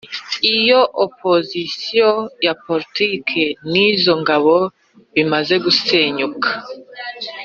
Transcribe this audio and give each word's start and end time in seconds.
Iyo 0.55 0.79
opozisiyo 1.05 2.09
ya 2.45 2.53
poritiki 2.63 3.43
n 3.71 3.73
izo 3.87 4.13
ngabo 4.21 4.55
bimaze 5.13 5.55
gusenyuka 5.65 6.49